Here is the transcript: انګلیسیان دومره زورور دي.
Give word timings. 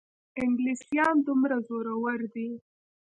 انګلیسیان 0.41 1.15
دومره 1.27 1.55
زورور 1.67 2.19
دي. 2.33 2.47